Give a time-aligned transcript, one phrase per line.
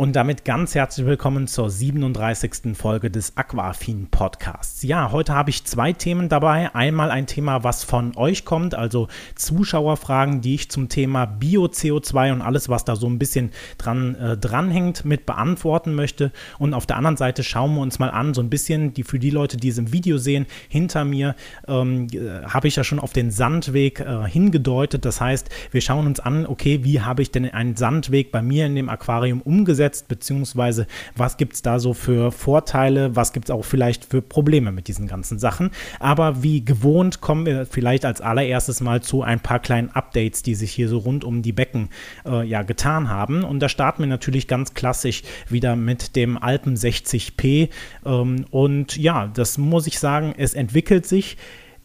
[0.00, 2.74] Und damit ganz herzlich willkommen zur 37.
[2.74, 4.82] Folge des Aquafin Podcasts.
[4.82, 6.74] Ja, heute habe ich zwei Themen dabei.
[6.74, 12.40] Einmal ein Thema, was von euch kommt, also Zuschauerfragen, die ich zum Thema Bio-CO2 und
[12.40, 16.32] alles, was da so ein bisschen dran äh, dranhängt, mit beantworten möchte.
[16.58, 19.18] Und auf der anderen Seite schauen wir uns mal an, so ein bisschen, die für
[19.18, 21.36] die Leute, die es im Video sehen, hinter mir
[21.68, 25.04] ähm, äh, habe ich ja schon auf den Sandweg äh, hingedeutet.
[25.04, 28.64] Das heißt, wir schauen uns an, okay, wie habe ich denn einen Sandweg bei mir
[28.64, 29.89] in dem Aquarium umgesetzt?
[29.90, 30.86] Umgesetzt, beziehungsweise
[31.16, 34.88] was gibt es da so für Vorteile, was gibt es auch vielleicht für Probleme mit
[34.88, 35.70] diesen ganzen Sachen.
[35.98, 40.54] Aber wie gewohnt kommen wir vielleicht als allererstes mal zu ein paar kleinen Updates, die
[40.54, 41.88] sich hier so rund um die Becken
[42.24, 43.44] äh, ja getan haben.
[43.44, 47.68] Und da starten wir natürlich ganz klassisch wieder mit dem Alpen 60p.
[48.04, 51.36] Ähm, und ja, das muss ich sagen, es entwickelt sich.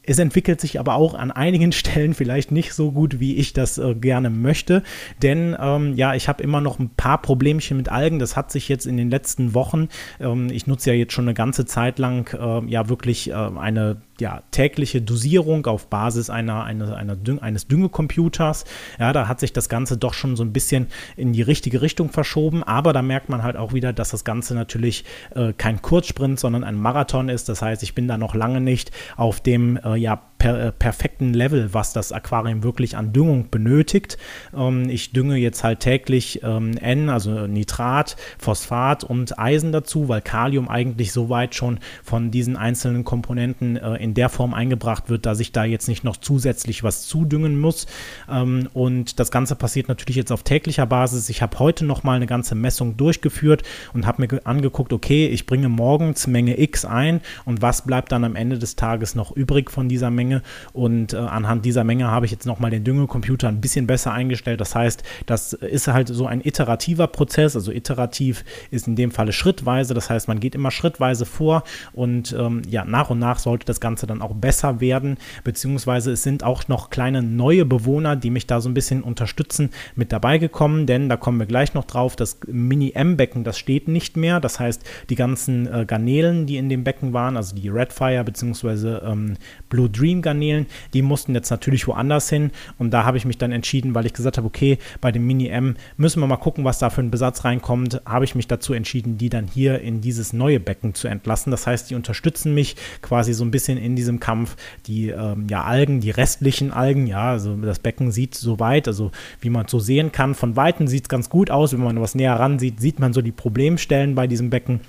[0.05, 3.77] Es entwickelt sich aber auch an einigen Stellen vielleicht nicht so gut, wie ich das
[3.77, 4.83] äh, gerne möchte.
[5.21, 8.19] Denn ähm, ja, ich habe immer noch ein paar Problemchen mit Algen.
[8.19, 9.89] Das hat sich jetzt in den letzten Wochen,
[10.19, 13.97] ähm, ich nutze ja jetzt schon eine ganze Zeit lang äh, ja wirklich äh, eine
[14.19, 18.65] ja, tägliche Dosierung auf Basis einer, einer, einer Düng eines Düngecomputers.
[18.99, 22.09] Ja, da hat sich das Ganze doch schon so ein bisschen in die richtige Richtung
[22.09, 25.03] verschoben, aber da merkt man halt auch wieder, dass das Ganze natürlich
[25.35, 27.49] äh, kein Kurzsprint, sondern ein Marathon ist.
[27.49, 31.33] Das heißt, ich bin da noch lange nicht auf dem äh, ja, per, äh, perfekten
[31.33, 34.19] Level, was das Aquarium wirklich an Düngung benötigt.
[34.55, 40.21] Ähm, ich dünge jetzt halt täglich ähm, N, also Nitrat, Phosphat und Eisen dazu, weil
[40.21, 45.39] Kalium eigentlich soweit schon von diesen einzelnen Komponenten äh, in der Form eingebracht wird, dass
[45.39, 47.87] ich da jetzt nicht noch zusätzlich was zudüngen muss.
[48.29, 51.29] Ähm, und das Ganze passiert natürlich jetzt auf täglicher Basis.
[51.29, 53.63] Ich habe heute noch mal eine ganze Messung durchgeführt
[53.95, 58.23] und habe mir angeguckt, okay, ich bringe morgens Menge X ein und was bleibt dann
[58.23, 60.41] am Ende des Tages noch übrig von dieser Menge Menge.
[60.73, 64.61] Und äh, anhand dieser Menge habe ich jetzt nochmal den Düngecomputer ein bisschen besser eingestellt.
[64.61, 67.55] Das heißt, das ist halt so ein iterativer Prozess.
[67.55, 69.93] Also iterativ ist in dem Falle schrittweise.
[69.93, 73.79] Das heißt, man geht immer schrittweise vor und ähm, ja, nach und nach sollte das
[73.79, 75.17] Ganze dann auch besser werden.
[75.43, 79.69] Beziehungsweise es sind auch noch kleine neue Bewohner, die mich da so ein bisschen unterstützen,
[79.95, 80.85] mit dabei gekommen.
[80.85, 82.15] Denn da kommen wir gleich noch drauf.
[82.15, 84.39] Das Mini-M-Becken, das steht nicht mehr.
[84.39, 88.97] Das heißt, die ganzen äh, Garnelen, die in dem Becken waren, also die Redfire bzw.
[89.05, 89.37] Ähm,
[89.69, 92.51] Blue Dream Garnelen, die mussten jetzt natürlich woanders hin.
[92.77, 95.47] Und da habe ich mich dann entschieden, weil ich gesagt habe, okay, bei dem Mini
[95.47, 98.73] M müssen wir mal gucken, was da für ein Besatz reinkommt, habe ich mich dazu
[98.73, 101.51] entschieden, die dann hier in dieses neue Becken zu entlassen.
[101.51, 104.57] Das heißt, die unterstützen mich quasi so ein bisschen in diesem Kampf.
[104.87, 109.11] Die ähm, ja, Algen, die restlichen Algen, ja, also das Becken sieht so weit, also
[109.39, 111.73] wie man so sehen kann, von Weitem sieht es ganz gut aus.
[111.73, 114.81] Wenn man was näher ran sieht, sieht man so die Problemstellen bei diesem Becken.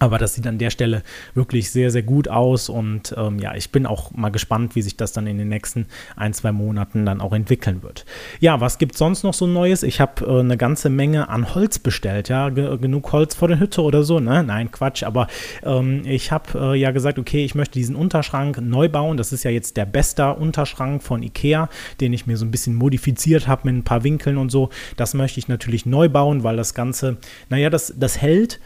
[0.00, 1.02] Aber das sieht an der Stelle
[1.34, 2.70] wirklich sehr, sehr gut aus.
[2.70, 5.86] Und ähm, ja, ich bin auch mal gespannt, wie sich das dann in den nächsten
[6.16, 8.06] ein, zwei Monaten dann auch entwickeln wird.
[8.40, 9.82] Ja, was gibt es sonst noch so Neues?
[9.82, 12.30] Ich habe äh, eine ganze Menge an Holz bestellt.
[12.30, 14.20] Ja, Ge genug Holz vor der Hütte oder so.
[14.20, 14.42] Ne?
[14.42, 15.02] Nein, Quatsch.
[15.02, 15.26] Aber
[15.62, 19.18] ähm, ich habe äh, ja gesagt, okay, ich möchte diesen Unterschrank neu bauen.
[19.18, 21.68] Das ist ja jetzt der beste Unterschrank von Ikea,
[22.00, 24.70] den ich mir so ein bisschen modifiziert habe mit ein paar Winkeln und so.
[24.96, 27.18] Das möchte ich natürlich neu bauen, weil das Ganze,
[27.50, 28.60] naja, das, das hält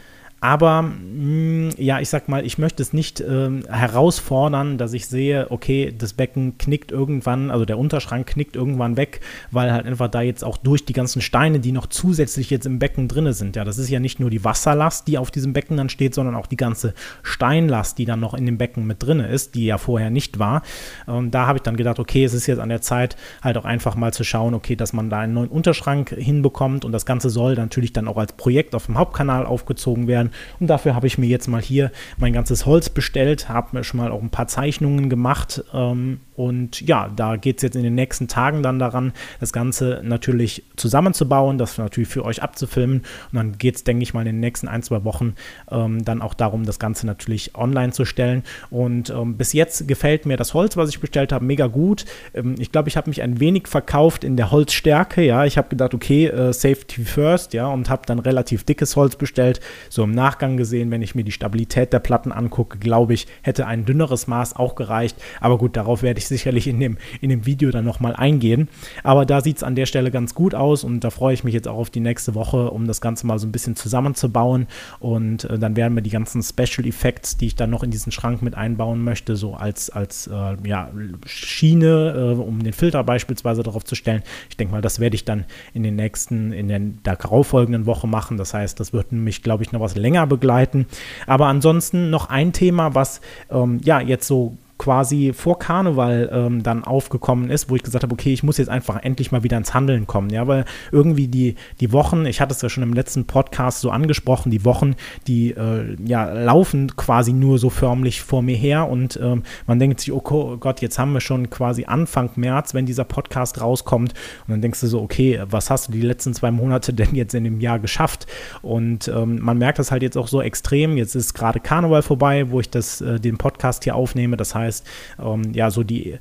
[0.45, 5.07] aber mh, mm, ja, ich sag mal, ich möchte es nicht äh, herausfordern, dass ich
[5.07, 10.07] sehe, okay, das Becken knickt irgendwann, also der Unterschrank knickt irgendwann weg, weil halt einfach
[10.07, 13.55] da jetzt auch durch die ganzen Steine, die noch zusätzlich jetzt im Becken drin sind,
[13.55, 16.35] ja, das ist ja nicht nur die Wasserlast, die auf diesem Becken dann steht, sondern
[16.35, 19.79] auch die ganze Steinlast, die dann noch in dem Becken mit drin ist, die ja
[19.79, 20.61] vorher nicht war.
[21.07, 23.65] Und da habe ich dann gedacht, okay, es ist jetzt an der Zeit, halt auch
[23.65, 27.31] einfach mal zu schauen, okay, dass man da einen neuen Unterschrank hinbekommt und das Ganze
[27.31, 30.29] soll natürlich dann auch als Projekt auf dem Hauptkanal aufgezogen werden
[30.59, 33.99] und dafür habe ich mir jetzt mal hier mein ganzes Holz bestellt, habe mir schon
[33.99, 35.63] mal auch ein paar Zeichnungen gemacht.
[35.73, 40.01] Ähm, und ja, da geht es jetzt in den nächsten Tagen dann daran, das Ganze
[40.03, 43.03] natürlich zusammenzubauen, das natürlich für euch abzufilmen.
[43.31, 45.35] Und dann geht es, denke ich mal, in den nächsten ein, zwei Wochen
[45.71, 48.43] ähm, dann auch darum, das Ganze natürlich online zu stellen.
[48.69, 52.05] Und ähm, bis jetzt gefällt mir das Holz, was ich bestellt habe, mega gut.
[52.33, 55.21] Ähm, ich glaube, ich habe mich ein wenig verkauft in der Holzstärke.
[55.21, 59.15] Ja, ich habe gedacht, okay, äh, Safety first, ja, und habe dann relativ dickes Holz
[59.15, 59.61] bestellt.
[59.89, 63.67] So im Nachgang gesehen, wenn ich mir die Stabilität der Platten angucke, glaube ich, hätte
[63.67, 65.15] ein dünneres Maß auch gereicht.
[65.39, 68.67] Aber gut, darauf werde ich ich sicherlich in dem, in dem Video dann nochmal eingehen.
[69.03, 71.53] Aber da sieht es an der Stelle ganz gut aus und da freue ich mich
[71.53, 74.67] jetzt auch auf die nächste Woche, um das Ganze mal so ein bisschen zusammenzubauen.
[74.99, 78.11] Und äh, dann werden wir die ganzen Special Effects, die ich dann noch in diesen
[78.11, 80.91] Schrank mit einbauen möchte, so als, als äh, ja,
[81.25, 84.23] Schiene, äh, um den Filter beispielsweise darauf zu stellen.
[84.49, 88.37] Ich denke mal, das werde ich dann in den nächsten, in der darauffolgenden Woche machen.
[88.37, 90.85] Das heißt, das wird nämlich, glaube ich, noch was länger begleiten.
[91.25, 96.83] Aber ansonsten noch ein Thema, was ähm, ja jetzt so quasi vor Karneval ähm, dann
[96.83, 99.73] aufgekommen ist, wo ich gesagt habe, okay, ich muss jetzt einfach endlich mal wieder ins
[99.73, 103.25] Handeln kommen, ja, weil irgendwie die, die Wochen, ich hatte es ja schon im letzten
[103.25, 104.95] Podcast so angesprochen, die Wochen,
[105.27, 110.01] die äh, ja laufen quasi nur so förmlich vor mir her und ähm, man denkt
[110.01, 110.19] sich, oh
[110.57, 114.13] Gott, jetzt haben wir schon quasi Anfang März, wenn dieser Podcast rauskommt
[114.45, 117.33] und dann denkst du so, okay, was hast du die letzten zwei Monate denn jetzt
[117.33, 118.27] in dem Jahr geschafft?
[118.61, 122.51] Und ähm, man merkt das halt jetzt auch so extrem, jetzt ist gerade Karneval vorbei,
[122.51, 124.85] wo ich das, äh, den Podcast hier aufnehme, das heißt, heißt,
[125.19, 126.17] ähm, ja, so die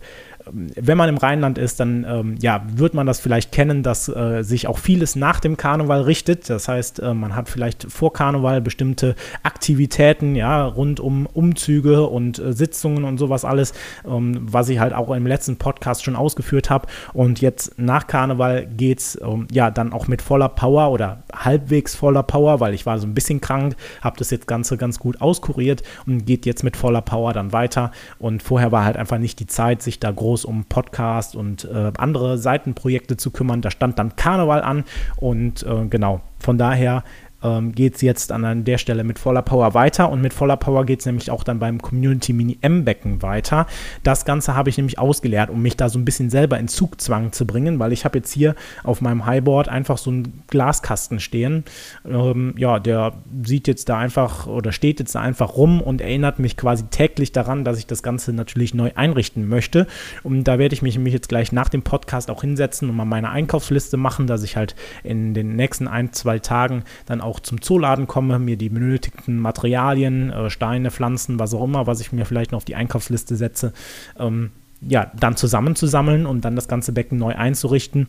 [0.53, 4.43] wenn man im Rheinland ist, dann ähm, ja, wird man das vielleicht kennen, dass äh,
[4.43, 6.51] sich auch vieles nach dem Karneval richtet.
[6.51, 12.39] Das heißt, äh, man hat vielleicht vor Karneval bestimmte Aktivitäten, ja, rund um Umzüge und
[12.39, 13.73] äh, Sitzungen und sowas alles,
[14.07, 16.89] ähm, was ich halt auch im letzten Podcast schon ausgeführt habe.
[17.15, 21.95] Und jetzt nach Karneval geht es ähm, ja dann auch mit voller Power oder halbwegs
[21.95, 25.23] voller Power, weil ich war so ein bisschen krank, habe das jetzt Ganze ganz gut
[25.23, 27.93] auskuriert und geht jetzt mit voller Power dann weiter.
[28.19, 31.65] Und vorher war halt einfach nicht die Zeit, sich da groß groß um Podcast und
[31.65, 33.63] äh, andere Seitenprojekte zu kümmern.
[33.63, 34.83] Da stand dann Karneval an
[35.17, 37.05] und äh, genau, von daher
[37.45, 40.85] ähm, geht es jetzt an der Stelle mit voller Power weiter und mit voller Power
[40.85, 43.67] geht es nämlich auch dann beim Community Mini M-Becken weiter.
[44.03, 47.33] Das Ganze habe ich nämlich ausgeleert, um mich da so ein bisschen selber in Zugzwang
[47.33, 51.65] zu bringen, weil ich habe jetzt hier auf meinem Highboard einfach so einen Glaskasten stehen.
[52.05, 53.13] Ähm, ja, der
[53.45, 57.33] sieht jetzt da einfach oder steht jetzt da einfach rum und erinnert mich quasi täglich
[57.33, 59.87] daran, dass ich das Ganze natürlich neu einrichten möchte.
[60.23, 63.05] Und da werde ich mich nämlich jetzt gleich nach dem Podcast auch hinsetzen und mal
[63.05, 67.41] meine Einkaufsliste machen, dass ich halt in den nächsten ein, zwei Tagen dann auch auch
[67.41, 72.13] zum Zooladen komme, mir die benötigten Materialien, äh, Steine, Pflanzen, was auch immer, was ich
[72.13, 73.73] mir vielleicht noch auf die Einkaufsliste setze,
[74.19, 78.09] ähm, ja, dann zusammenzusammeln und dann das ganze Becken neu einzurichten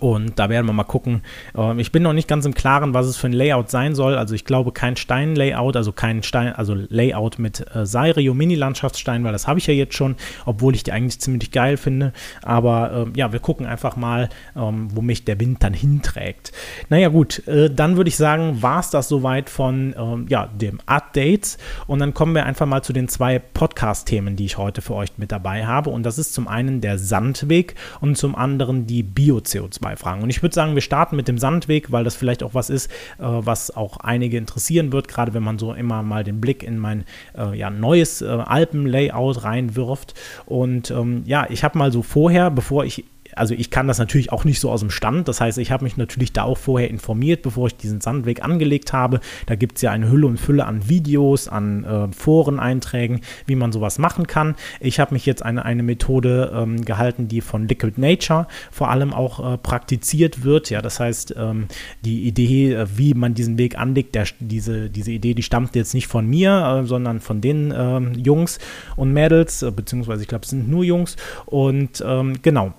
[0.00, 1.22] und da werden wir mal gucken.
[1.56, 4.16] Ähm, ich bin noch nicht ganz im Klaren, was es für ein Layout sein soll.
[4.16, 9.32] Also ich glaube kein Stein-Layout, also kein Stein, also Layout mit äh, Sairio Mini-Landschaftsstein, weil
[9.32, 12.12] das habe ich ja jetzt schon, obwohl ich die eigentlich ziemlich geil finde.
[12.42, 16.52] Aber äh, ja, wir gucken einfach mal, ähm, wo mich der Wind dann hinträgt.
[16.90, 20.78] Naja gut, äh, dann würde ich sagen, war es das soweit von ähm, ja, dem
[20.86, 21.58] Updates.
[21.86, 25.10] Und dann kommen wir einfach mal zu den zwei Podcast-Themen, die ich heute für euch
[25.16, 25.90] mit dabei habe.
[25.90, 29.75] Und das ist zum einen der Sandweg und zum anderen die Bio-CO2.
[29.76, 30.22] CO2-Fragen.
[30.22, 32.90] Und ich würde sagen, wir starten mit dem Sandweg, weil das vielleicht auch was ist,
[33.18, 36.78] äh, was auch einige interessieren wird, gerade wenn man so immer mal den Blick in
[36.78, 37.04] mein
[37.36, 40.14] äh, ja, neues äh, Alpen-Layout reinwirft.
[40.46, 43.04] Und ähm, ja, ich habe mal so vorher, bevor ich
[43.36, 45.28] also ich kann das natürlich auch nicht so aus dem Stand.
[45.28, 48.92] Das heißt, ich habe mich natürlich da auch vorher informiert, bevor ich diesen Sandweg angelegt
[48.92, 49.20] habe.
[49.46, 53.72] Da gibt es ja eine Hülle und Fülle an Videos, an äh, Foreneinträgen, wie man
[53.72, 54.56] sowas machen kann.
[54.80, 59.12] Ich habe mich jetzt eine, eine Methode ähm, gehalten, die von Liquid Nature vor allem
[59.12, 60.70] auch äh, praktiziert wird.
[60.70, 61.66] Ja, das heißt, ähm,
[62.04, 65.94] die Idee, äh, wie man diesen Weg anlegt, der, diese, diese Idee, die stammt jetzt
[65.94, 68.58] nicht von mir, äh, sondern von den ähm, Jungs
[68.96, 71.16] und Mädels, äh, beziehungsweise ich glaube, es sind nur Jungs.
[71.44, 72.72] Und ähm, genau,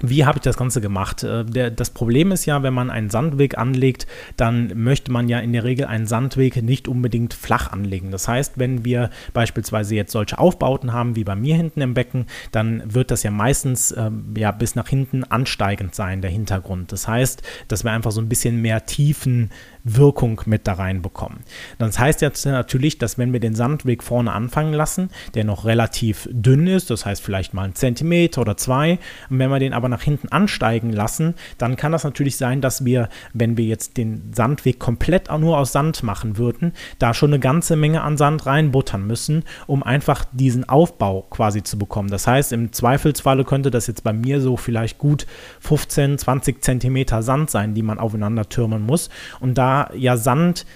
[0.00, 1.22] wie habe ich das Ganze gemacht?
[1.22, 4.06] Äh, das Problem ist ja, wenn man einen Sandweg anlegt,
[4.36, 8.10] dann möchte man ja in der Regel einen Sandweg nicht unbedingt flach anlegen.
[8.10, 12.26] Das heißt, wenn wir beispielsweise jetzt solche Aufbauten haben wie bei mir hinten im Becken,
[12.52, 16.92] dann wird das ja meistens äh, ja bis nach hinten ansteigend sein, der Hintergrund.
[16.92, 19.50] Das heißt, dass wir einfach so ein bisschen mehr Tiefen
[19.86, 21.38] Wirkung mit da reinbekommen.
[21.78, 26.28] Das heißt jetzt natürlich, dass wenn wir den Sandweg vorne anfangen lassen, der noch relativ
[26.32, 28.98] dünn ist, das heißt vielleicht mal einen Zentimeter oder zwei,
[29.30, 32.84] und wenn wir den aber nach hinten ansteigen lassen, dann kann das natürlich sein, dass
[32.84, 37.38] wir, wenn wir jetzt den Sandweg komplett nur aus Sand machen würden, da schon eine
[37.38, 42.10] ganze Menge an Sand reinbuttern müssen, um einfach diesen Aufbau quasi zu bekommen.
[42.10, 45.26] Das heißt, im Zweifelsfalle könnte das jetzt bei mir so vielleicht gut
[45.60, 49.10] 15, 20 Zentimeter Sand sein, die man aufeinander türmen muss.
[49.40, 50.66] Und da ja Sand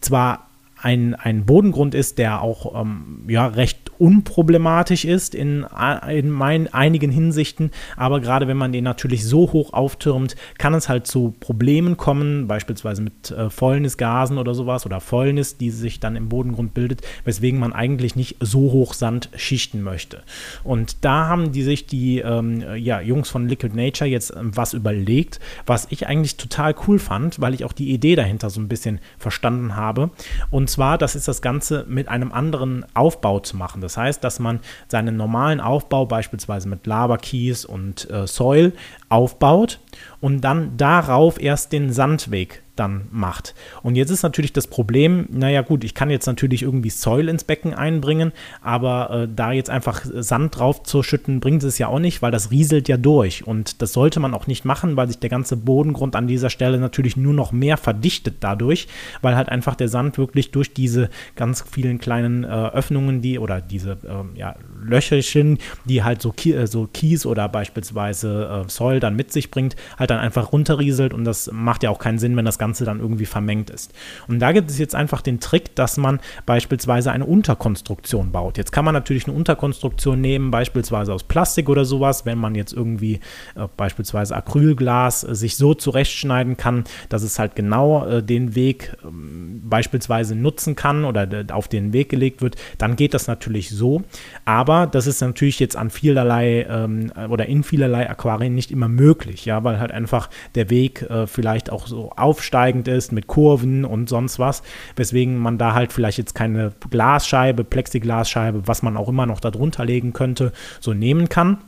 [0.00, 0.49] zwar
[0.82, 5.66] ein, ein Bodengrund ist, der auch ähm, ja, recht unproblematisch ist in,
[6.08, 7.70] in mein, einigen Hinsichten.
[7.96, 12.48] Aber gerade wenn man den natürlich so hoch auftürmt, kann es halt zu Problemen kommen,
[12.48, 17.60] beispielsweise mit äh, Fäulnisgasen oder sowas oder Fäulnis, die sich dann im Bodengrund bildet, weswegen
[17.60, 20.22] man eigentlich nicht so hoch Sand schichten möchte.
[20.64, 24.72] Und da haben die sich die ähm, ja, Jungs von Liquid Nature jetzt ähm, was
[24.72, 28.68] überlegt, was ich eigentlich total cool fand, weil ich auch die Idee dahinter so ein
[28.68, 30.10] bisschen verstanden habe.
[30.50, 33.82] Und zwar, das ist das Ganze mit einem anderen Aufbau zu machen.
[33.82, 38.72] Das das heißt, dass man seinen normalen Aufbau beispielsweise mit Lava Keys und äh, Soil
[39.08, 39.80] aufbaut
[40.20, 43.54] und dann darauf erst den Sandweg dann macht.
[43.82, 47.44] Und jetzt ist natürlich das Problem, naja gut, ich kann jetzt natürlich irgendwie Soil ins
[47.44, 48.32] Becken einbringen,
[48.62, 52.32] aber äh, da jetzt einfach Sand drauf zu schütten, bringt es ja auch nicht, weil
[52.32, 53.46] das rieselt ja durch.
[53.46, 56.78] Und das sollte man auch nicht machen, weil sich der ganze Bodengrund an dieser Stelle
[56.78, 58.88] natürlich nur noch mehr verdichtet dadurch,
[59.20, 63.60] weil halt einfach der Sand wirklich durch diese ganz vielen kleinen äh, Öffnungen, die oder
[63.60, 69.00] diese äh, ja, Löcherchen, die halt so, Ki äh, so Kies oder beispielsweise äh, Soil
[69.00, 72.36] dann mit sich bringt, halt dann einfach runterrieselt und das macht ja auch keinen Sinn,
[72.36, 73.92] wenn das Ganze dann irgendwie vermengt ist.
[74.28, 78.58] Und da gibt es jetzt einfach den Trick, dass man beispielsweise eine Unterkonstruktion baut.
[78.58, 82.72] Jetzt kann man natürlich eine Unterkonstruktion nehmen, beispielsweise aus Plastik oder sowas, wenn man jetzt
[82.72, 83.20] irgendwie
[83.54, 88.96] äh, beispielsweise Acrylglas äh, sich so zurechtschneiden kann, dass es halt genau äh, den Weg
[89.04, 94.02] ähm, beispielsweise nutzen kann oder auf den Weg gelegt wird, dann geht das natürlich so.
[94.44, 99.44] Aber das ist natürlich jetzt an vielerlei ähm, oder in vielerlei Aquarien nicht immer möglich,
[99.44, 102.12] ja, weil halt einfach der Weg äh, vielleicht auch so
[102.50, 104.62] aufsteigend ist mit Kurven und sonst was,
[104.96, 109.84] weswegen man da halt vielleicht jetzt keine Glasscheibe, Plexiglasscheibe, was man auch immer noch darunter
[109.84, 111.58] legen könnte, so nehmen kann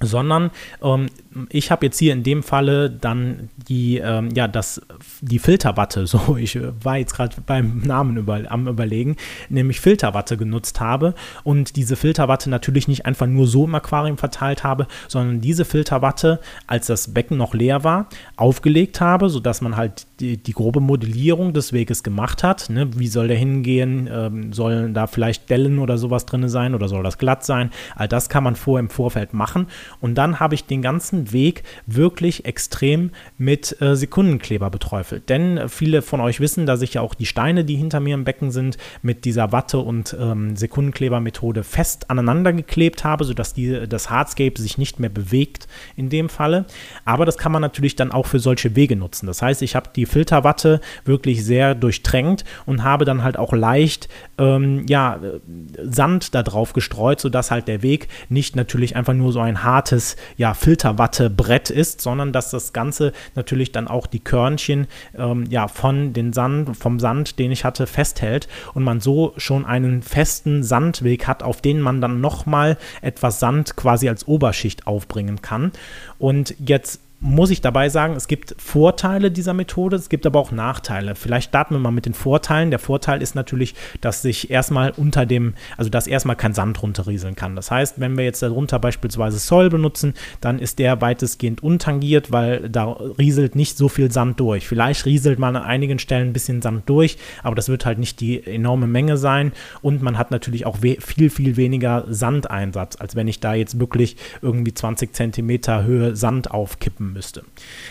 [0.00, 0.50] sondern
[0.82, 1.06] ähm,
[1.48, 4.80] ich habe jetzt hier in dem Falle dann die, ähm, ja, das,
[5.20, 9.16] die Filterwatte, so ich war jetzt gerade beim Namen über, am überlegen,
[9.48, 14.64] nämlich Filterwatte genutzt habe und diese Filterwatte natürlich nicht einfach nur so im Aquarium verteilt
[14.64, 20.06] habe, sondern diese Filterwatte, als das Becken noch leer war, aufgelegt habe, sodass man halt
[20.20, 22.70] die, die grobe Modellierung des Weges gemacht hat.
[22.70, 22.88] Ne?
[22.96, 24.08] Wie soll der hingehen?
[24.10, 27.70] Ähm, sollen da vielleicht Dellen oder sowas drin sein oder soll das glatt sein?
[27.94, 29.66] All das kann man vor im Vorfeld machen
[30.00, 35.28] und dann habe ich den ganzen Weg wirklich extrem mit äh, Sekundenkleber beträufelt.
[35.28, 38.14] Denn äh, viele von euch wissen, dass ich ja auch die Steine, die hinter mir
[38.14, 43.88] im Becken sind, mit dieser Watte- und ähm, Sekundenklebermethode fest aneinander geklebt habe, sodass die,
[43.88, 45.66] das Hardscape sich nicht mehr bewegt
[45.96, 46.66] in dem Falle.
[47.04, 49.26] Aber das kann man natürlich dann auch für solche Wege nutzen.
[49.26, 54.08] Das heißt, ich habe die Filterwatte wirklich sehr durchtränkt und habe dann halt auch leicht
[54.38, 55.20] ähm, ja,
[55.82, 60.16] Sand da drauf gestreut, sodass halt der Weg nicht natürlich einfach nur so ein hartes
[60.36, 66.12] ja, Filterwattebrett ist, sondern dass das Ganze natürlich dann auch die Körnchen ähm, ja, von
[66.12, 71.26] den Sand, vom Sand, den ich hatte, festhält und man so schon einen festen Sandweg
[71.26, 75.72] hat, auf den man dann nochmal etwas Sand quasi als Oberschicht aufbringen kann.
[76.18, 80.52] Und jetzt muss ich dabei sagen, es gibt Vorteile dieser Methode, es gibt aber auch
[80.52, 81.14] Nachteile.
[81.14, 82.70] Vielleicht starten wir mal mit den Vorteilen.
[82.70, 87.34] Der Vorteil ist natürlich, dass sich erstmal unter dem, also dass erstmal kein Sand runterrieseln
[87.34, 87.56] kann.
[87.56, 92.68] Das heißt, wenn wir jetzt darunter beispielsweise Soil benutzen, dann ist der weitestgehend untangiert, weil
[92.68, 94.68] da rieselt nicht so viel Sand durch.
[94.68, 98.20] Vielleicht rieselt man an einigen Stellen ein bisschen Sand durch, aber das wird halt nicht
[98.20, 103.26] die enorme Menge sein und man hat natürlich auch viel, viel weniger Sandeinsatz, als wenn
[103.26, 107.44] ich da jetzt wirklich irgendwie 20 Zentimeter Höhe Sand aufkippen geben müsste.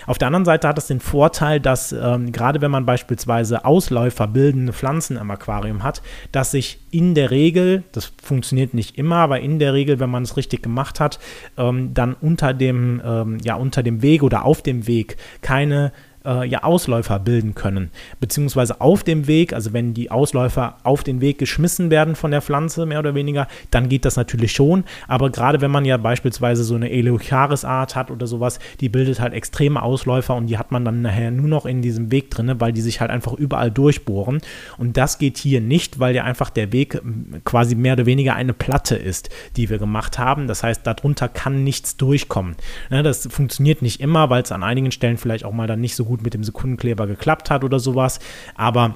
[0.05, 4.27] Auf der anderen Seite hat es den Vorteil, dass ähm, gerade wenn man beispielsweise Ausläufer
[4.27, 9.39] bildende Pflanzen im Aquarium hat, dass sich in der Regel, das funktioniert nicht immer, aber
[9.39, 11.19] in der Regel, wenn man es richtig gemacht hat,
[11.57, 15.91] ähm, dann unter dem, ähm, ja, unter dem Weg oder auf dem Weg keine
[16.25, 17.91] äh, ja Ausläufer bilden können.
[18.19, 22.41] Beziehungsweise auf dem Weg, also wenn die Ausläufer auf den Weg geschmissen werden von der
[22.41, 24.83] Pflanze, mehr oder weniger, dann geht das natürlich schon.
[25.07, 29.33] Aber gerade wenn man ja beispielsweise so eine Eleocharis-Art hat oder sowas, die bildet halt
[29.33, 32.73] extreme Ausläufer und die hat man dann nachher nur noch in diesem Weg drin, weil
[32.73, 34.41] die sich halt einfach überall durchbohren.
[34.77, 37.01] Und das geht hier nicht, weil ja einfach der Weg
[37.43, 40.47] quasi mehr oder weniger eine Platte ist, die wir gemacht haben.
[40.47, 42.55] Das heißt, darunter kann nichts durchkommen.
[42.89, 45.95] Ne, das funktioniert nicht immer, weil es an einigen Stellen vielleicht auch mal dann nicht
[45.95, 48.19] so gut gut mit dem Sekundenkleber geklappt hat oder sowas.
[48.55, 48.95] Aber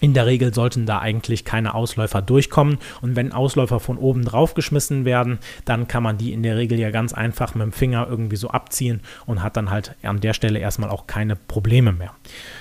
[0.00, 2.78] in der Regel sollten da eigentlich keine Ausläufer durchkommen.
[3.02, 6.78] Und wenn Ausläufer von oben drauf geschmissen werden, dann kann man die in der Regel
[6.78, 10.34] ja ganz einfach mit dem Finger irgendwie so abziehen und hat dann halt an der
[10.34, 12.14] Stelle erstmal auch keine Probleme mehr.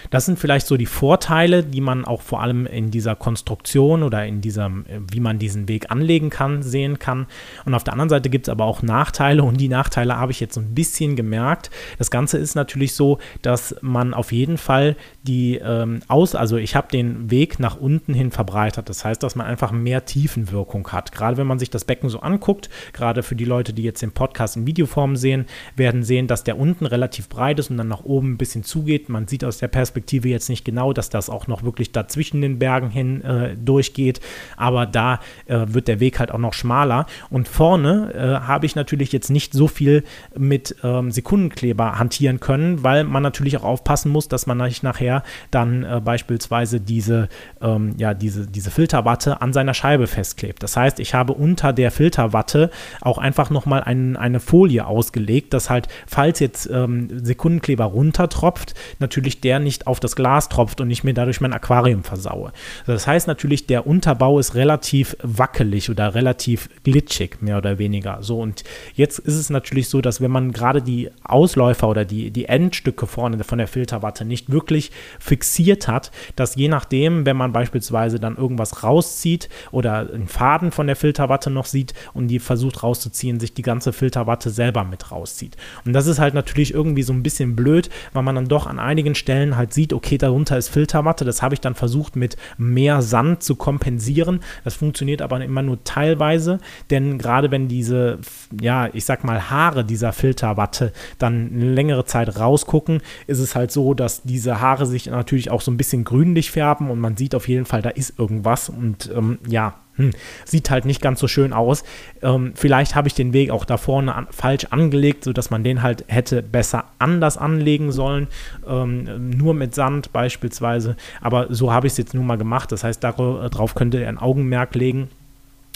[0.10, 4.25] Das sind vielleicht so die Vorteile, die man auch vor allem in dieser Konstruktion oder
[4.25, 7.27] in diesem, wie man diesen Weg anlegen kann, sehen kann.
[7.65, 10.39] Und auf der anderen Seite gibt es aber auch Nachteile und die Nachteile habe ich
[10.39, 11.69] jetzt so ein bisschen gemerkt.
[11.98, 16.75] Das Ganze ist natürlich so, dass man auf jeden Fall die ähm, aus, also ich
[16.75, 18.89] habe den Weg nach unten hin verbreitert.
[18.89, 21.12] Das heißt, dass man einfach mehr Tiefenwirkung hat.
[21.12, 24.12] Gerade wenn man sich das Becken so anguckt, gerade für die Leute, die jetzt den
[24.12, 25.45] Podcast in Videoform sehen,
[25.75, 29.09] werden sehen, dass der unten relativ breit ist und dann nach oben ein bisschen zugeht.
[29.09, 32.41] Man sieht aus der Perspektive jetzt nicht genau, dass das auch noch wirklich da zwischen
[32.41, 34.19] den Bergen hin äh, durchgeht,
[34.57, 37.05] aber da äh, wird der Weg halt auch noch schmaler.
[37.29, 40.03] Und vorne äh, habe ich natürlich jetzt nicht so viel
[40.38, 45.24] mit ähm, Sekundenkleber hantieren können, weil man natürlich auch aufpassen muss, dass man nicht nachher
[45.51, 47.29] dann äh, beispielsweise diese diese,
[47.61, 50.63] ähm, ja, diese, diese Filterwatte an seiner Scheibe festklebt.
[50.63, 52.69] Das heißt, ich habe unter der Filterwatte
[53.01, 59.41] auch einfach nochmal ein, eine Folie ausgelegt, dass halt, falls jetzt ähm, Sekundenkleber runtertropft, natürlich
[59.41, 62.51] der nicht auf das Glas tropft und ich mir dadurch mein Aquarium versaue.
[62.85, 68.19] Das heißt natürlich, der Unterbau ist relativ wackelig oder relativ glitschig, mehr oder weniger.
[68.21, 72.31] So, und jetzt ist es natürlich so, dass wenn man gerade die Ausläufer oder die,
[72.31, 77.51] die Endstücke vorne von der Filterwatte nicht wirklich fixiert hat, dass je nachdem, wenn man
[77.51, 82.83] beispielsweise dann irgendwas rauszieht oder einen Faden von der Filterwatte noch sieht und die versucht
[82.83, 85.57] rauszuziehen, sich die ganze Filterwatte selber mit rauszieht.
[85.85, 88.79] Und das ist halt natürlich irgendwie so ein bisschen blöd, weil man dann doch an
[88.79, 91.25] einigen Stellen halt sieht, okay, darunter ist Filterwatte.
[91.25, 94.41] Das habe ich dann versucht mit mehr Sand zu kompensieren.
[94.63, 98.19] Das funktioniert aber immer nur teilweise, denn gerade wenn diese,
[98.59, 103.71] ja, ich sag mal, Haare dieser Filterwatte dann eine längere Zeit rausgucken, ist es halt
[103.71, 107.36] so, dass diese Haare sich natürlich auch so ein bisschen grünlich färben und man sieht
[107.36, 110.12] auf jeden Fall, da ist irgendwas und ähm, ja, hm,
[110.46, 111.84] sieht halt nicht ganz so schön aus.
[112.22, 115.84] Ähm, vielleicht habe ich den Weg auch da vorne an, falsch angelegt, sodass man den
[115.84, 118.27] halt hätte besser anders anlegen sollen,
[118.65, 120.96] ähm, nur mit Sand beispielsweise.
[121.20, 122.72] Aber so habe ich es jetzt nun mal gemacht.
[122.72, 125.10] Das heißt, darauf könnte er ein Augenmerk legen.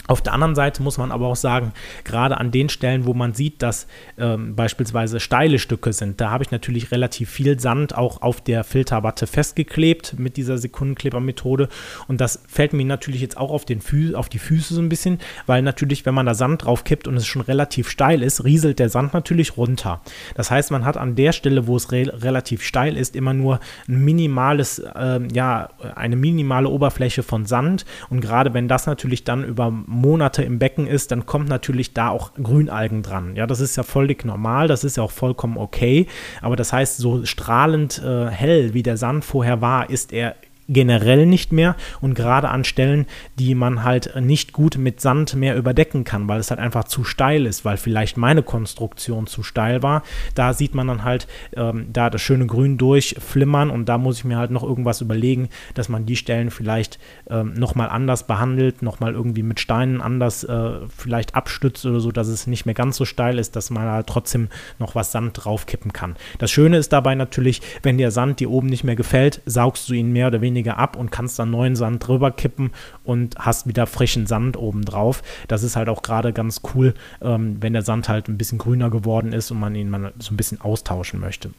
[0.06, 1.72] Auf der anderen Seite muss man aber auch sagen,
[2.04, 3.86] gerade an den Stellen, wo man sieht, dass
[4.18, 8.64] ähm, beispielsweise steile Stücke sind, da habe ich natürlich relativ viel Sand auch auf der
[8.64, 11.68] Filterwatte festgeklebt mit dieser Sekundenklebermethode.
[12.06, 14.90] Und das fällt mir natürlich jetzt auch auf, den Fü auf die Füße so ein
[14.90, 18.44] bisschen, weil natürlich, wenn man da Sand drauf kippt und es schon relativ steil ist,
[18.44, 20.02] rieselt der Sand natürlich runter.
[20.34, 23.60] Das heißt, man hat an der Stelle, wo es re relativ steil ist, immer nur
[23.88, 27.86] ein minimales, äh, ja, eine minimale Oberfläche von Sand.
[28.10, 32.08] Und gerade wenn das natürlich dann über Monate im Becken ist, dann kommt natürlich da
[32.08, 33.36] auch Grünalgen dran.
[33.36, 36.06] Ja, das ist ja völlig normal, das ist ja auch vollkommen okay.
[36.42, 40.36] Aber das heißt, so strahlend äh, hell wie der Sand vorher war, ist er
[40.68, 43.06] generell nicht mehr und gerade an Stellen,
[43.38, 47.04] die man halt nicht gut mit Sand mehr überdecken kann, weil es halt einfach zu
[47.04, 50.02] steil ist, weil vielleicht meine Konstruktion zu steil war.
[50.34, 54.24] Da sieht man dann halt ähm, da das schöne Grün durchflimmern und da muss ich
[54.24, 59.12] mir halt noch irgendwas überlegen, dass man die Stellen vielleicht ähm, nochmal anders behandelt, nochmal
[59.12, 63.04] irgendwie mit Steinen anders äh, vielleicht abstützt oder so, dass es nicht mehr ganz so
[63.04, 66.16] steil ist, dass man halt trotzdem noch was Sand draufkippen kann.
[66.38, 69.94] Das Schöne ist dabei natürlich, wenn der Sand dir oben nicht mehr gefällt, saugst du
[69.94, 72.70] ihn mehr oder weniger weniger ab und kannst dann neuen Sand drüber kippen
[73.02, 75.22] und hast wieder frischen Sand oben drauf.
[75.48, 78.88] Das ist halt auch gerade ganz cool, ähm, wenn der Sand halt ein bisschen grüner
[78.88, 81.50] geworden ist und man ihn mal so ein bisschen austauschen möchte.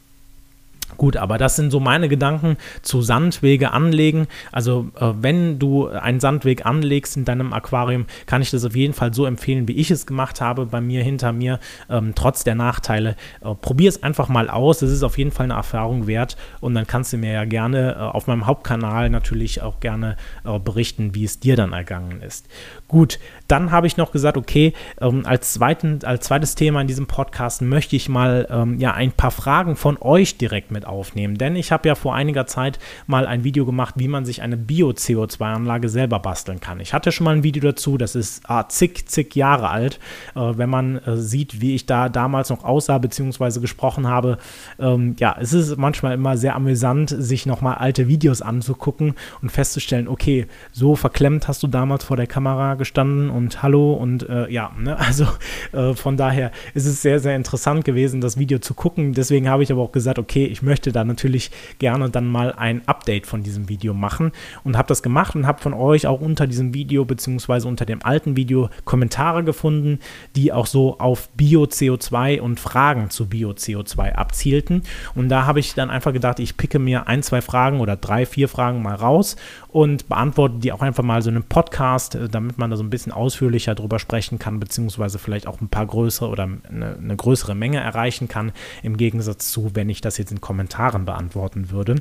[0.96, 4.28] Gut, aber das sind so meine Gedanken zu Sandwege anlegen.
[4.50, 8.94] Also äh, wenn du einen Sandweg anlegst in deinem Aquarium, kann ich das auf jeden
[8.94, 12.54] Fall so empfehlen, wie ich es gemacht habe bei mir hinter mir, ähm, trotz der
[12.54, 13.16] Nachteile.
[13.42, 14.80] Äh, Probier es einfach mal aus.
[14.82, 17.92] Es ist auf jeden Fall eine Erfahrung wert und dann kannst du mir ja gerne
[17.92, 22.48] äh, auf meinem Hauptkanal natürlich auch gerne äh, berichten, wie es dir dann ergangen ist.
[22.88, 23.18] Gut,
[23.48, 27.60] dann habe ich noch gesagt, okay, ähm, als, zweiten, als zweites Thema in diesem Podcast
[27.60, 31.36] möchte ich mal ähm, ja ein paar Fragen von euch direkt mit aufnehmen.
[31.36, 34.56] Denn ich habe ja vor einiger Zeit mal ein Video gemacht, wie man sich eine
[34.56, 36.78] Bio-CO2-Anlage selber basteln kann.
[36.78, 39.98] Ich hatte schon mal ein Video dazu, das ist ah, zig, zig Jahre alt.
[40.36, 44.38] Äh, wenn man äh, sieht, wie ich da damals noch aussah, beziehungsweise gesprochen habe,
[44.78, 50.06] ähm, ja, es ist manchmal immer sehr amüsant, sich nochmal alte Videos anzugucken und festzustellen,
[50.06, 54.72] okay, so verklemmt hast du damals vor der Kamera gestanden und hallo und äh, ja,
[54.78, 54.98] ne?
[54.98, 55.26] also
[55.72, 59.12] äh, von daher ist es sehr, sehr interessant gewesen, das Video zu gucken.
[59.12, 62.82] Deswegen habe ich aber auch gesagt, okay, ich möchte da natürlich gerne dann mal ein
[62.86, 64.32] Update von diesem Video machen
[64.64, 68.02] und habe das gemacht und habe von euch auch unter diesem Video beziehungsweise unter dem
[68.02, 69.98] alten Video Kommentare gefunden,
[70.34, 74.82] die auch so auf Bio-CO2 und Fragen zu Bio-CO2 abzielten.
[75.14, 78.26] Und da habe ich dann einfach gedacht, ich picke mir ein, zwei Fragen oder drei,
[78.26, 79.36] vier Fragen mal raus
[79.76, 82.82] und beantworte die auch einfach mal so in einem Podcast, äh, damit man da so
[82.82, 87.14] ein bisschen ausführlicher drüber sprechen kann, beziehungsweise vielleicht auch ein paar größere oder eine, eine
[87.14, 91.96] größere Menge erreichen kann, im Gegensatz zu, wenn ich das jetzt in Kommentaren beantworten würde.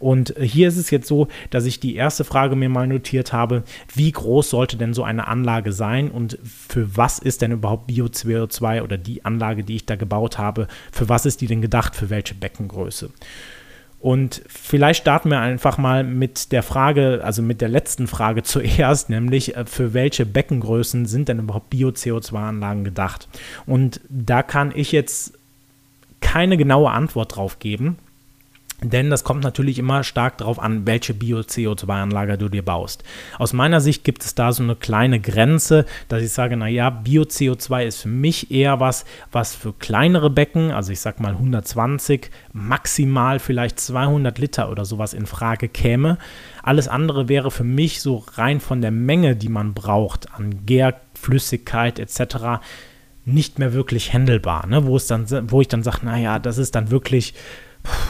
[0.00, 3.32] Und äh, hier ist es jetzt so, dass ich die erste Frage mir mal notiert
[3.32, 3.62] habe,
[3.94, 8.82] wie groß sollte denn so eine Anlage sein und für was ist denn überhaupt Bio-CO2
[8.82, 12.10] oder die Anlage, die ich da gebaut habe, für was ist die denn gedacht, für
[12.10, 13.10] welche Beckengröße?
[14.00, 19.10] Und vielleicht starten wir einfach mal mit der Frage, also mit der letzten Frage zuerst,
[19.10, 23.28] nämlich äh, für welche Beckengrößen sind denn überhaupt Bio-CO2-Anlagen gedacht?
[23.66, 25.34] Und da kann ich jetzt
[26.20, 27.98] keine genaue Antwort drauf geben.
[28.82, 33.04] Denn das kommt natürlich immer stark darauf an, welche Bio-CO2-Anlage du dir baust.
[33.38, 37.84] Aus meiner Sicht gibt es da so eine kleine Grenze, dass ich sage, naja, Bio-CO2
[37.84, 43.38] ist für mich eher was, was für kleinere Becken, also ich sag mal 120, maximal
[43.38, 46.16] vielleicht 200 Liter oder sowas in Frage käme.
[46.62, 51.98] Alles andere wäre für mich so rein von der Menge, die man braucht an Gärflüssigkeit
[51.98, 52.62] etc.
[53.26, 54.86] nicht mehr wirklich händelbar, ne?
[54.86, 57.34] wo, es dann, wo ich dann sage, naja, das ist dann wirklich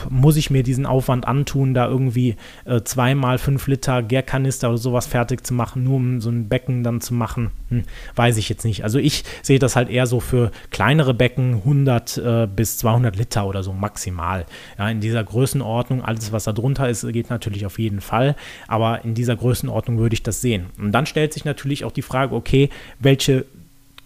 [0.09, 5.07] muss ich mir diesen Aufwand antun, da irgendwie äh, zweimal fünf Liter Gärkanister oder sowas
[5.07, 8.65] fertig zu machen, nur um so ein Becken dann zu machen, hm, weiß ich jetzt
[8.65, 8.85] nicht.
[8.85, 13.47] Also ich sehe das halt eher so für kleinere Becken, 100 äh, bis 200 Liter
[13.47, 14.47] oder so maximal.
[14.79, 18.37] Ja, in dieser Größenordnung, alles was da drunter ist, geht natürlich auf jeden Fall,
[18.69, 20.67] aber in dieser Größenordnung würde ich das sehen.
[20.79, 23.47] Und dann stellt sich natürlich auch die Frage, okay, welche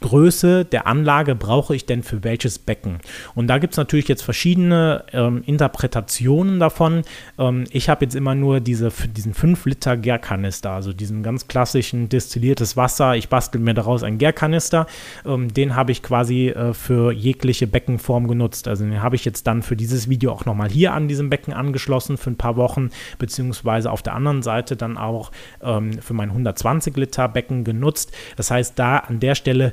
[0.05, 2.99] Größe der Anlage brauche ich denn für welches Becken?
[3.35, 7.05] Und da gibt es natürlich jetzt verschiedene ähm, Interpretationen davon.
[7.39, 12.11] Ähm, ich habe jetzt immer nur diese, diesen 5 Liter Gärkanister, also diesen ganz klassischen
[12.11, 13.17] destilliertes Wasser.
[13.17, 14.87] Ich bastel mir daraus einen Gärkanister.
[15.25, 18.69] Ähm, den habe ich quasi äh, für jegliche Beckenform genutzt.
[18.69, 21.55] Also den habe ich jetzt dann für dieses Video auch nochmal hier an diesem Becken
[21.55, 26.29] angeschlossen für ein paar Wochen, beziehungsweise auf der anderen Seite dann auch ähm, für mein
[26.29, 28.13] 120 Liter Becken genutzt.
[28.37, 29.73] Das heißt, da an der Stelle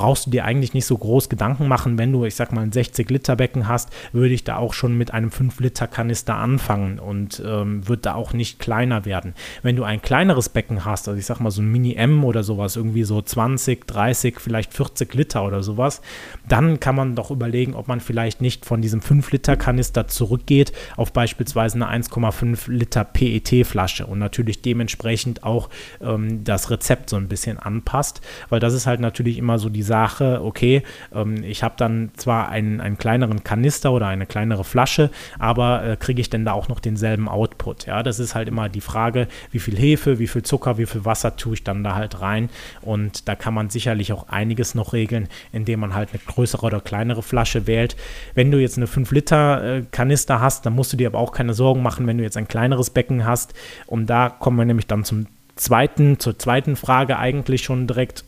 [0.00, 1.98] brauchst du dir eigentlich nicht so groß Gedanken machen.
[1.98, 5.28] Wenn du, ich sag mal, ein 60-Liter-Becken hast, würde ich da auch schon mit einem
[5.28, 9.34] 5-Liter-Kanister anfangen und ähm, wird da auch nicht kleiner werden.
[9.62, 12.76] Wenn du ein kleineres Becken hast, also ich sag mal so ein Mini-M oder sowas,
[12.76, 16.00] irgendwie so 20, 30, vielleicht 40 Liter oder sowas,
[16.48, 21.74] dann kann man doch überlegen, ob man vielleicht nicht von diesem 5-Liter-Kanister zurückgeht auf beispielsweise
[21.74, 25.68] eine 1,5 Liter PET-Flasche und natürlich dementsprechend auch
[26.00, 29.89] ähm, das Rezept so ein bisschen anpasst, weil das ist halt natürlich immer so die
[29.90, 35.10] Sache, okay, ähm, ich habe dann zwar einen, einen kleineren Kanister oder eine kleinere Flasche,
[35.40, 37.86] aber äh, kriege ich denn da auch noch denselben Output?
[37.86, 41.04] Ja, das ist halt immer die Frage, wie viel Hefe, wie viel Zucker, wie viel
[41.04, 42.50] Wasser tue ich dann da halt rein
[42.82, 46.80] und da kann man sicherlich auch einiges noch regeln, indem man halt eine größere oder
[46.80, 47.96] kleinere Flasche wählt.
[48.36, 51.32] Wenn du jetzt eine 5 Liter äh, Kanister hast, dann musst du dir aber auch
[51.32, 53.54] keine Sorgen machen, wenn du jetzt ein kleineres Becken hast
[53.86, 55.26] und da kommen wir nämlich dann zum
[55.56, 58.24] zweiten, zur zweiten Frage eigentlich schon direkt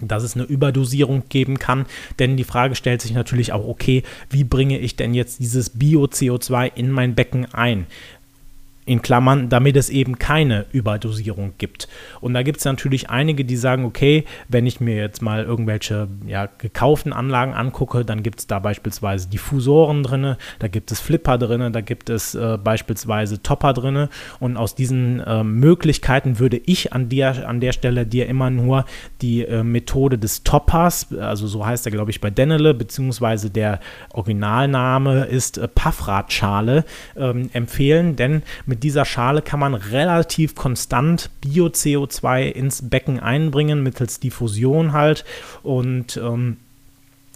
[0.00, 1.86] dass es eine Überdosierung geben kann.
[2.18, 6.72] Denn die Frage stellt sich natürlich auch, okay, wie bringe ich denn jetzt dieses Bio-CO2
[6.74, 7.86] in mein Becken ein?
[8.88, 11.88] In Klammern, damit es eben keine Überdosierung gibt.
[12.22, 16.08] Und da gibt es natürlich einige, die sagen, okay, wenn ich mir jetzt mal irgendwelche
[16.26, 21.36] ja, gekauften Anlagen angucke, dann gibt es da beispielsweise Diffusoren drin, da gibt es Flipper
[21.36, 24.08] drin, da gibt es äh, beispielsweise Topper drin.
[24.40, 28.86] Und aus diesen äh, Möglichkeiten würde ich an der, an der Stelle dir immer nur
[29.20, 33.80] die äh, Methode des Toppers, also so heißt er, glaube ich, bei Denele, beziehungsweise der
[34.14, 41.30] Originalname ist äh, Paffradschale, ähm, empfehlen, denn mit mit dieser Schale kann man relativ konstant
[41.40, 45.24] Bio-CO2 ins Becken einbringen, mittels Diffusion halt.
[45.64, 46.58] Und ähm,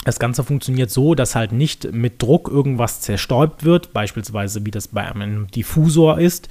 [0.05, 4.89] das Ganze funktioniert so, dass halt nicht mit Druck irgendwas zerstäubt wird, beispielsweise wie das
[4.89, 6.49] bei einem Diffusor ist,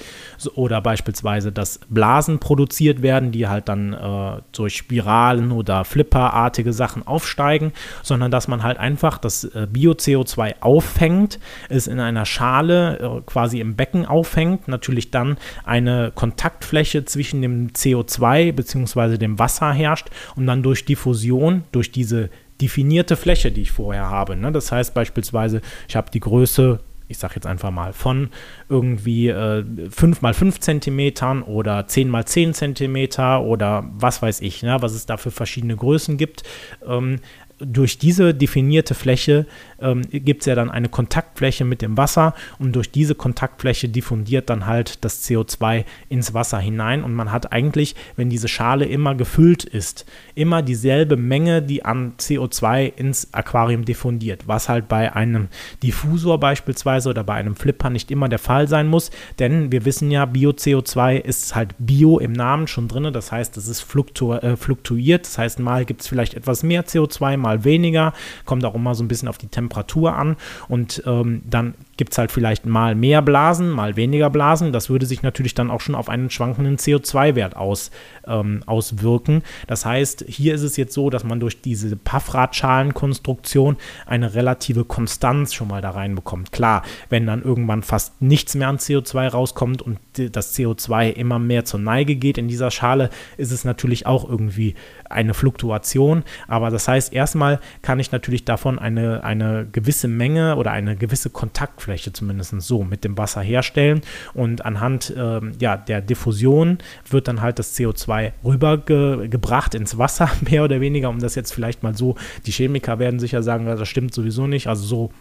[0.56, 7.06] oder beispielsweise, dass Blasen produziert werden, die halt dann äh, durch Spiralen oder Flipperartige Sachen
[7.06, 13.22] aufsteigen, sondern dass man halt einfach das äh, Bio-CO2 auffängt, es in einer Schale äh,
[13.26, 19.18] quasi im Becken auffängt, natürlich dann eine Kontaktfläche zwischen dem CO2 bzw.
[19.18, 22.30] dem Wasser herrscht und dann durch Diffusion, durch diese
[22.62, 24.36] definierte Fläche, die ich vorher habe.
[24.36, 24.52] Ne?
[24.52, 28.30] Das heißt beispielsweise, ich habe die Größe, ich sage jetzt einfach mal, von
[28.70, 34.64] irgendwie äh, 5 mal 5 Zentimetern oder 10 mal 10 Zentimeter oder was weiß ich,
[34.64, 34.78] ne?
[34.80, 36.44] was es da für verschiedene Größen gibt.
[36.86, 37.20] Ähm,
[37.64, 39.46] durch diese definierte Fläche
[39.82, 44.50] ähm, gibt es ja dann eine Kontaktfläche mit dem Wasser und durch diese Kontaktfläche diffundiert
[44.50, 49.16] dann halt das CO2 ins Wasser hinein und man hat eigentlich, wenn diese Schale immer
[49.16, 55.48] gefüllt ist, immer dieselbe Menge, die an CO2 ins Aquarium diffundiert, was halt bei einem
[55.84, 60.12] Diffusor beispielsweise oder bei einem Flipper nicht immer der Fall sein muss, denn wir wissen
[60.12, 64.56] ja, Bio-CO2 ist halt Bio im Namen schon drin, das heißt, es ist fluktu äh,
[64.56, 68.14] fluktuiert, das heißt, mal gibt es vielleicht etwas mehr CO2, mal weniger,
[68.46, 70.36] kommt auch immer so ein bisschen auf die Temperatur Temperatur an
[70.68, 74.74] und ähm, dann gibt es halt vielleicht mal mehr Blasen, mal weniger Blasen.
[74.74, 77.92] Das würde sich natürlich dann auch schon auf einen schwankenden CO2-Wert aus,
[78.32, 79.44] ähm, auswirken.
[79.68, 85.54] Das heißt, hier ist es jetzt so, dass man durch diese Paffradschalenkonstruktion eine relative Konstanz
[85.54, 86.52] schon mal da reinbekommt.
[86.52, 91.66] Klar, wenn dann irgendwann fast nichts mehr an CO2 rauskommt und das CO2 immer mehr
[91.66, 94.76] zur Neige geht in dieser Schale, ist es natürlich auch irgendwie
[95.10, 96.24] eine Fluktuation.
[96.48, 101.30] Aber das heißt, erstmal kann ich natürlich davon eine, eine gewisse Menge oder eine gewisse
[101.30, 104.02] Kontaktfläche zumindest so mit dem Wasser herstellen
[104.34, 110.64] und anhand ähm, ja, der Diffusion wird dann halt das CO2 rübergebracht ins Wasser, mehr
[110.64, 114.14] oder weniger, um das jetzt vielleicht mal so, die Chemiker werden sicher sagen, das stimmt
[114.14, 115.12] sowieso nicht, also so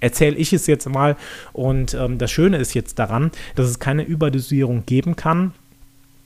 [0.00, 1.16] erzähle ich es jetzt mal.
[1.52, 5.52] Und ähm, das Schöne ist jetzt daran, dass es keine Überdosierung geben kann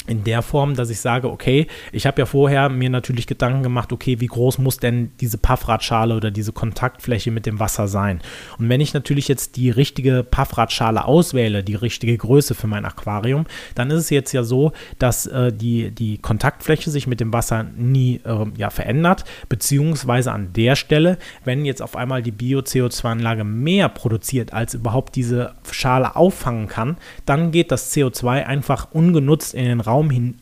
[0.07, 3.93] in der Form, dass ich sage, okay, ich habe ja vorher mir natürlich Gedanken gemacht,
[3.93, 8.21] okay, wie groß muss denn diese Paffradschale oder diese Kontaktfläche mit dem Wasser sein?
[8.59, 13.47] Und wenn ich natürlich jetzt die richtige Paffradschale auswähle, die richtige Größe für mein Aquarium,
[13.75, 17.65] dann ist es jetzt ja so, dass äh, die, die Kontaktfläche sich mit dem Wasser
[17.77, 23.89] nie äh, ja, verändert, beziehungsweise an der Stelle, wenn jetzt auf einmal die Bio-CO2-Anlage mehr
[23.89, 29.81] produziert, als überhaupt diese Schale auffangen kann, dann geht das CO2 einfach ungenutzt in den
[29.81, 30.35] Raum Raum hin,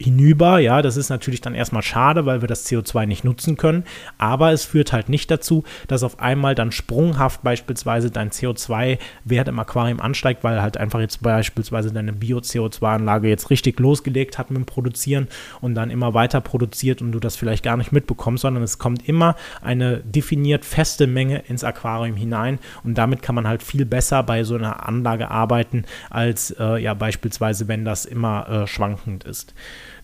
[0.00, 0.58] hinüber.
[0.58, 3.84] Ja, das ist natürlich dann erstmal schade, weil wir das CO2 nicht nutzen können.
[4.18, 9.58] Aber es führt halt nicht dazu, dass auf einmal dann sprunghaft beispielsweise dein CO2-Wert im
[9.58, 14.66] Aquarium ansteigt, weil halt einfach jetzt beispielsweise deine Bio-CO2-Anlage jetzt richtig losgelegt hat mit dem
[14.66, 15.28] Produzieren
[15.60, 19.06] und dann immer weiter produziert und du das vielleicht gar nicht mitbekommst, sondern es kommt
[19.06, 24.22] immer eine definiert feste Menge ins Aquarium hinein und damit kann man halt viel besser
[24.22, 29.54] bei so einer Anlage arbeiten, als äh, ja beispielsweise, wenn das immer äh, schwankend ist.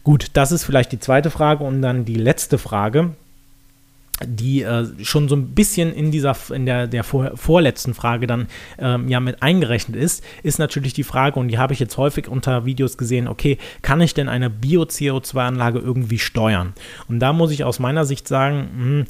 [0.07, 3.17] Gut, das ist vielleicht die zweite Frage und dann die letzte Frage
[4.25, 8.47] die äh, schon so ein bisschen in dieser in der, der vor, vorletzten Frage dann
[8.79, 12.29] ähm, ja mit eingerechnet ist, ist natürlich die Frage, und die habe ich jetzt häufig
[12.29, 16.73] unter Videos gesehen, okay, kann ich denn eine Bio-CO2-Anlage irgendwie steuern?
[17.09, 19.05] Und da muss ich aus meiner Sicht sagen, mh, hm,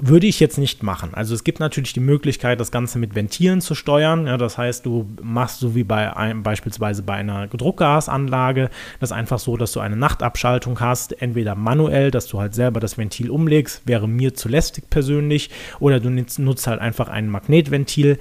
[0.00, 1.10] würde ich jetzt nicht machen.
[1.12, 4.26] Also es gibt natürlich die Möglichkeit, das Ganze mit Ventilen zu steuern.
[4.26, 9.38] Ja, das heißt, du machst so wie bei einem, beispielsweise bei einer Druckgasanlage, das einfach
[9.38, 13.82] so, dass du eine Nachtabschaltung hast, entweder manuell, dass du halt selber das Ventil umlegst,
[13.84, 18.18] wäre mir zu lästig persönlich, oder du nutzt halt einfach ein Magnetventil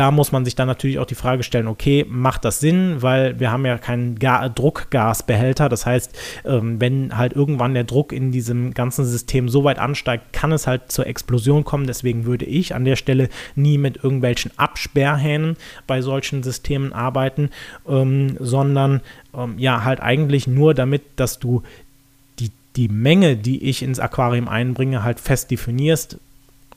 [0.00, 3.38] da muss man sich dann natürlich auch die Frage stellen, okay, macht das Sinn, weil
[3.38, 5.68] wir haben ja keinen Ga Druckgasbehälter.
[5.68, 10.32] Das heißt, ähm, wenn halt irgendwann der Druck in diesem ganzen System so weit ansteigt,
[10.32, 11.86] kann es halt zur Explosion kommen.
[11.86, 17.50] Deswegen würde ich an der Stelle nie mit irgendwelchen Absperrhähnen bei solchen Systemen arbeiten,
[17.86, 19.02] ähm, sondern
[19.36, 21.62] ähm, ja, halt eigentlich nur damit, dass du
[22.38, 26.16] die, die Menge, die ich ins Aquarium einbringe, halt fest definierst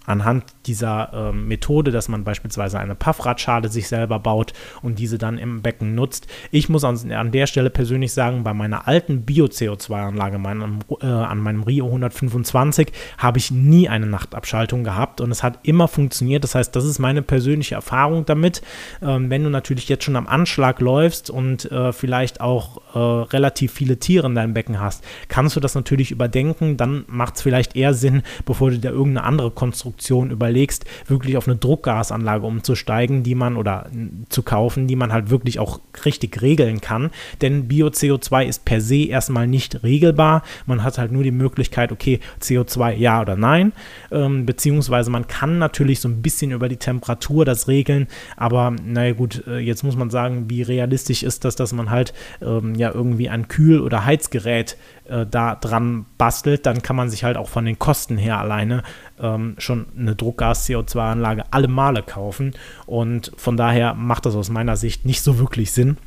[0.06, 5.38] anhand dieser äh, Methode, dass man beispielsweise eine Paffradschale sich selber baut und diese dann
[5.38, 6.28] im Becken nutzt.
[6.52, 11.40] Ich muss an, an der Stelle persönlich sagen, bei meiner alten Bio-CO2-Anlage meinem, äh, an
[11.40, 16.44] meinem Rio 125 habe ich nie eine Nachtabschaltung gehabt und es hat immer funktioniert.
[16.44, 18.62] Das heißt, das ist meine persönliche Erfahrung damit.
[19.02, 23.74] Ähm, wenn du natürlich jetzt schon am Anschlag läufst und äh, vielleicht auch äh, relativ
[23.74, 26.78] viele Tiere in deinem Becken hast, kannst du das natürlich überdenken.
[26.78, 31.38] Dann macht es vielleicht eher Sinn, bevor du dir irgendeine andere Konstruktion Konstruktion überlegst, wirklich
[31.38, 33.90] auf eine Druckgasanlage umzusteigen, die man oder
[34.30, 37.12] zu kaufen, die man halt wirklich auch richtig regeln kann.
[37.42, 40.42] Denn Bio-CO2 ist per se erstmal nicht regelbar.
[40.66, 43.74] Man hat halt nur die Möglichkeit, okay, CO2 ja oder nein.
[44.12, 48.08] Ähm, beziehungsweise man kann natürlich so ein bisschen über die Temperatur das regeln.
[48.36, 52.14] Aber naja gut, äh, jetzt muss man sagen, wie realistisch ist das, dass man halt
[52.42, 54.76] ähm, ja irgendwie ein Kühl- oder Heizgerät
[55.06, 58.84] äh, da dran bastelt, dann kann man sich halt auch von den Kosten her alleine
[59.20, 62.54] ähm, schon eine Druckgas-CO2-Anlage alle Male kaufen.
[62.86, 65.98] Und von daher macht das aus meiner Sicht nicht so wirklich Sinn.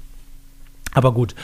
[0.95, 1.35] Aber gut,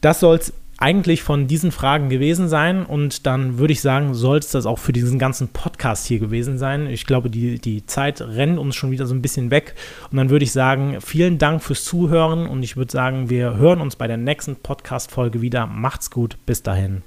[0.00, 4.38] das soll es eigentlich von diesen Fragen gewesen sein und dann würde ich sagen, soll
[4.38, 6.86] es das auch für diesen ganzen Podcast hier gewesen sein.
[6.86, 9.74] Ich glaube, die, die Zeit rennt uns schon wieder so ein bisschen weg
[10.10, 13.80] und dann würde ich sagen, vielen Dank fürs Zuhören und ich würde sagen, wir hören
[13.80, 15.66] uns bei der nächsten Podcast-Folge wieder.
[15.66, 17.02] Macht's gut, bis dahin.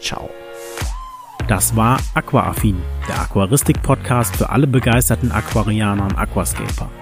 [0.00, 0.30] Ciao.
[1.48, 2.76] Das war Aquaaffin,
[3.08, 7.01] der Aquaristik-Podcast für alle begeisterten Aquarianer und Aquascaper.